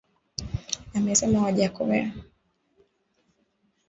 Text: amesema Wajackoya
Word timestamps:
amesema 0.97 1.41
Wajackoya 1.41 2.05